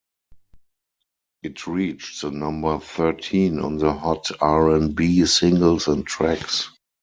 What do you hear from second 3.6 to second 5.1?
the Hot R and